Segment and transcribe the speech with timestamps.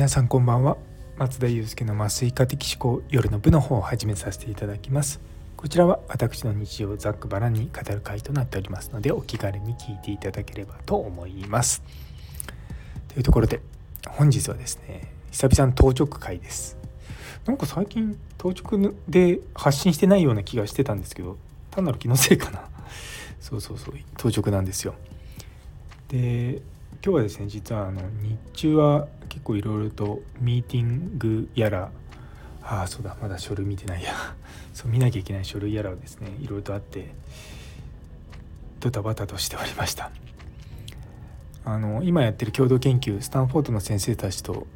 [0.00, 0.78] 皆さんこんばんは。
[1.18, 5.20] 松田祐介の麻酔科的思考夜の部の方を始めさせていただきます。
[5.58, 11.82] こちらは私の日常をざっくばらんに語る回となっておりますのでお気軽に聞いていただければと思います。
[13.08, 13.60] というところで
[14.08, 16.78] 本日はですね久々の当直会です。
[17.44, 21.36] なんか最近当直で発信してないような気がしてたんですけど
[21.70, 22.66] 単なる気のせいかな。
[23.38, 24.94] そうそうそう当直なんですよ。
[26.08, 26.62] で
[27.02, 31.90] 今日はですね実はあの日中は結構いろいろとミーティングやら
[32.62, 34.12] ああそうだまだ書類見てないや。
[34.74, 37.12] そう見なきゃいけない書類やらをですねいろいろとあって
[38.80, 40.10] ドタバタとしておりました。
[41.64, 44.66] あの今やってる共同研究スタンフォードの先生たちと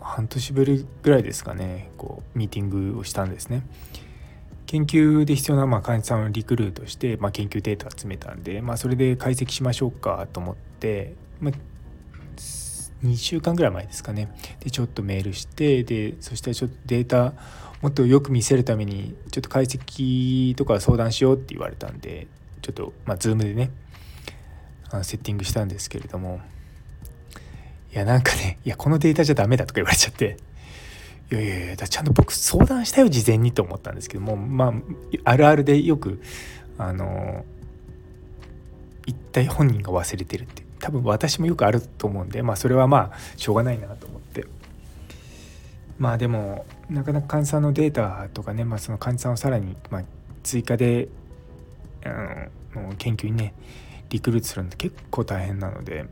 [0.00, 3.62] 半年ぶりぐらいですかねこうミーティングをしたんですね。
[4.66, 11.54] 研究で必要なまあ患者さんをリクルートして、まあ、研究データ集めたんで、まあ、それで解析しましょうかと思ってまあ、
[13.04, 14.32] 2週間ぐらい前ですかね。
[14.60, 17.34] でちょっとメールしてでそしたらちょっとデータ
[17.80, 22.26] もっとよく見せるためにちょっと解析とか相談しようって言われたんで
[22.60, 23.70] ちょっとまあ Zoom でね
[25.02, 26.40] セッティングしたんですけれども。
[27.90, 30.36] いやなんかねいやこのデータじゃダメだとか言われちゃって。
[31.30, 34.72] いやいやいやちゃんと僕相談したよ事前にと思ったんですけどもまあ
[35.24, 36.22] あるあるでよく
[36.78, 37.44] あの
[39.04, 44.46] 一体本人が忘れてるって多分私もよくあると思うんでまあそれはまあしょうがないなと思って
[45.98, 50.02] まあでもなかなか患者さんのデータとかね、まあ、その患者さんをさらにま
[50.42, 51.08] 追加で
[52.06, 53.52] あの研究にね
[54.08, 56.06] リクルートするのって結構大変なので、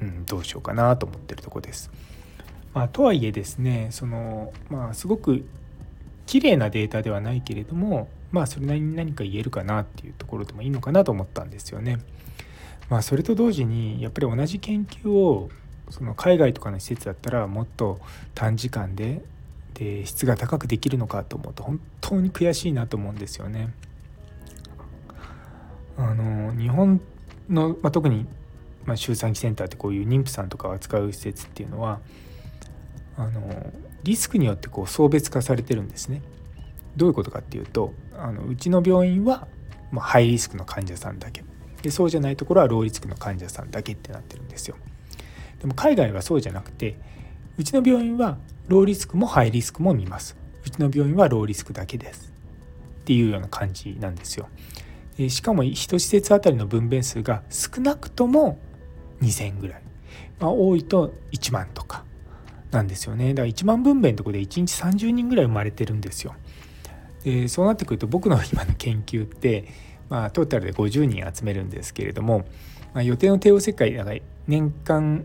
[0.00, 1.90] うん、どうしようかなと思ってるとこです。
[2.72, 5.44] まあ、とはいえですねその、まあ、すごく
[6.24, 11.98] 綺麗なデータではないけれどもまあそれなりに何か言えるかなっていうところでもいいのかなと思ったんですよね。
[12.88, 15.50] まあ、それと同時にやっぱり同じ研究を
[15.90, 18.00] その海外とかの施設だったらもっと
[18.34, 19.22] 短時間で
[19.74, 23.74] で質が高くできるのかと思うと本当に悔しいなと思うんですよね。
[25.96, 27.00] あの日本
[27.48, 28.26] の、まあ、特に、
[28.84, 32.00] まあ、周産期センターってこういう妊婦さんとかを扱う施設っていうのは
[33.16, 36.22] あのリスクによってこう層別化されてるんですね。
[36.96, 39.48] どういうことかっていうとあのうちの病院は、
[39.90, 41.44] まあ、ハイリスクの患者さんだけ
[41.84, 44.76] でそうじゃないところはローリスクの患者さんだけってなってるんですよ。
[45.60, 46.96] でも海外はそうじゃなくて
[47.58, 50.34] うちの病院はローリスクもハイリスクも見ます。
[50.64, 52.32] うちの病院はローリスクだけです。
[53.02, 54.48] っていうような感じなんですよ。
[55.28, 58.58] しかも1施設あたりの分娩数が少なくとも
[59.20, 59.82] 2000ぐらい、
[60.40, 62.02] まあ、多いと1万とか
[62.70, 63.34] なんですよね。
[63.34, 66.34] だから1万分娩のとこで1日30人ぐらい生まれてるんですよ。
[67.24, 69.66] でそうなってくると僕の今の研究って
[70.08, 72.44] まあ、トータルで50人集めるんですけれども、
[72.92, 75.24] まあ、予定の帝王切開年間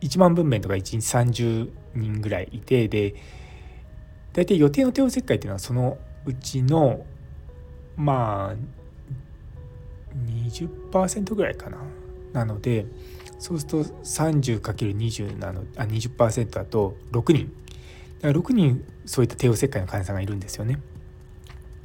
[0.00, 3.14] 1万分娩とか1日30人ぐらいいてで
[4.32, 7.04] 大体予定の帝王切開っていうのはそのうちの
[7.96, 8.56] まあ
[10.26, 11.78] 20%ぐらいかな
[12.32, 12.86] なので
[13.38, 17.52] そうすると 30×20 なのあ20%だと6人
[18.20, 20.80] だから6人そういった帝王切開の患者さんがいるんですよね。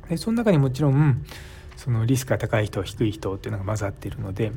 [0.07, 1.25] でその中にもちろん
[1.77, 4.51] そのリスクが高い人低い人っていうのが混ざっているので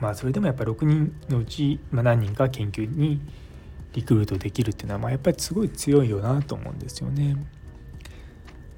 [0.00, 3.20] まあそれでもやっぱり6人のうち、ま何人か研究に
[3.92, 7.36] リクルートできるっていうのはまあやっぱりすごい強いよなと思うんですよね。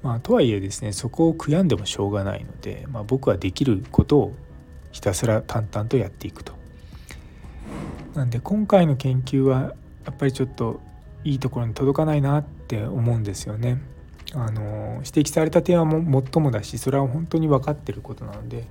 [0.03, 4.35] まあ、とはいえですねそこを悔やんでもしょうがないので、まあ、僕はできることを
[4.91, 6.53] ひたすら淡々とやっていくと。
[8.13, 9.73] なんで今回の研究は
[10.05, 10.79] やっぱりちょっと
[11.23, 13.81] いいところに届かないなって思うんですよね。
[14.35, 18.67] あの指摘された点はもっともだしそれは本当に分かってることなので、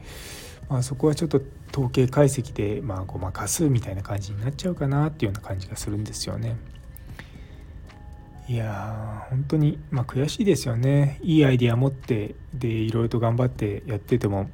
[0.68, 1.40] まあ、そこはちょっと
[1.72, 6.56] 統計解析でまあごまかすみたいな感じになっちゃうかなっていうような感じがするんですよね。
[8.46, 14.50] いや本当に、まあ、悔しいですよねいいアイデア持ってでいろいろと頑張ってやってても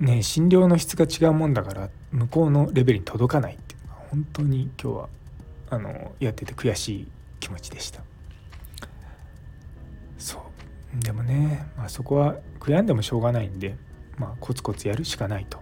[0.00, 5.08] ね診療の質が違うもんだから向こうのレベルに届かないっていうのが本当に今日は
[5.70, 7.08] あのやってて悔しい
[7.40, 8.02] 気持ちでした。
[11.00, 13.76] でもね、まあ、そこは悔やんでもしょうがないんで、
[14.18, 15.60] まあ、コツコツやるしかないと。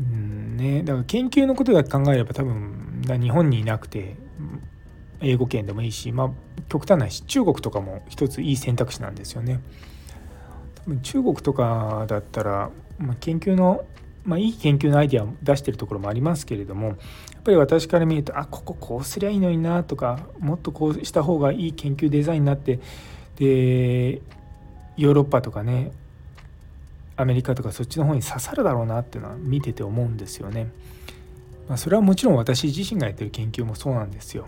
[0.00, 4.16] うんね、だから研究のことだけ考えれば多分日本にいなくて
[5.20, 6.30] 英語圏でもいいし、まあ、
[6.68, 9.60] 極端なし中国とかも一ついい選択肢なんですよね。
[10.76, 13.84] 多分中国とかだったら、まあ、研究の、
[14.24, 16.96] まあ、いい研究のアイデアを出してるところもありますけれどもやっ
[17.44, 22.80] ぱり私から見るとあこここうすりゃいいのになとかもっとこうした方がいい研究デザインになって
[23.40, 24.20] で
[24.98, 25.92] ヨーロッパとかね
[27.16, 30.70] アメリカとかそっちの方に刺さるだろうなっていうのは見てて思うんですよね。
[31.68, 34.46] まあ、それはもちろん私自身がやってる研究もそうなんですよ。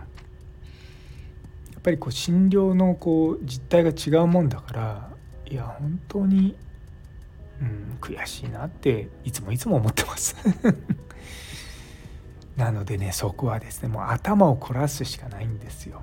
[1.73, 5.11] やっぱりこう診療のこう実態が違うもんだから
[5.51, 6.55] いや本当に、
[7.61, 10.37] うん、悔しいなっていつもいつも思ってます
[12.57, 16.03] なのでねそこはですねもう頭を凝らすしかないんですよ。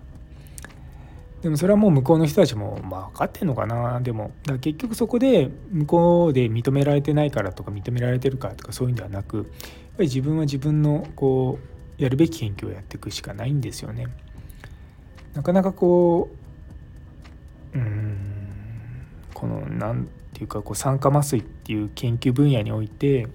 [1.42, 9.50] でもそれはもう向こうの人たちもまあ分かってんのかなでもだ結局そこで向こうで認められてないからとか認められてるからとかそういうんではなくやっぱ
[10.00, 11.60] り自分は自分のこ
[11.98, 14.08] うやるべき研究をやっていくしかないんですよね。
[15.34, 16.30] なかなかこ
[17.74, 18.18] ううん
[19.34, 23.28] この何ていうかこう酸化麻酔っていう研究分野において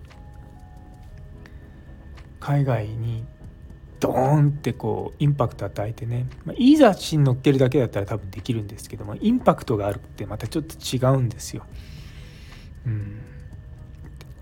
[2.41, 3.25] 海外に
[4.05, 11.65] ドーンってこうインパクト与えてね、まあ、いい雑誌に載っけるだけだったら多分できるんですけどもインパクトがあるってまたちょっと違うんですよ。
[12.87, 13.19] うん、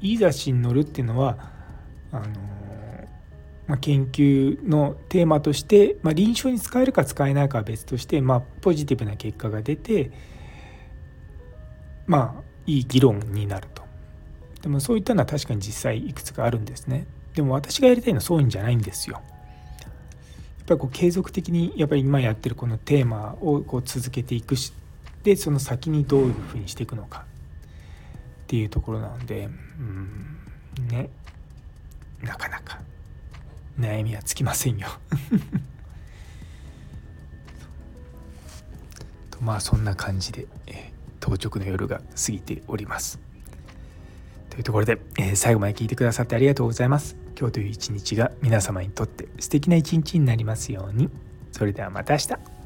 [0.01, 1.39] いい雑誌に載るっていうのは
[2.11, 2.27] あの
[3.69, 10.11] まあ、研究のテーマとして、まあ、臨床に使えるか使えないかは別として、まあ、ポジティブな結果が出て
[12.07, 13.83] まあいい議論になると。
[14.61, 17.07] でもそういったのは確かに実際いくつかあるんですね。
[17.35, 19.23] でも私がやりたいのはそういうんじゃないんですよ。
[20.63, 24.73] っぱりこう継続的にやっぱり今やってるこのテーマをこう続けていくし
[25.23, 27.25] でその先にどういうふうにしていくのか。
[28.45, 29.49] っていうところなので
[29.79, 31.09] うんね。
[32.23, 32.81] なかなか。
[33.79, 34.89] 悩みはつきませんよ。
[39.31, 40.47] とまあそんな感じで、
[41.19, 43.19] 当直の夜が過ぎております。
[44.53, 47.17] というところで、え最後まで聞いてくださってありがとうございます。
[47.39, 51.09] 今日という一日が皆様にとって素敵な一日になりますように。
[51.53, 52.62] それではまた明日。